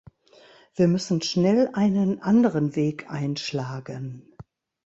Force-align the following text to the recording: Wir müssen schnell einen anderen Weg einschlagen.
Wir 0.73 0.87
müssen 0.87 1.21
schnell 1.21 1.69
einen 1.73 2.23
anderen 2.23 2.75
Weg 2.75 3.11
einschlagen. 3.11 4.33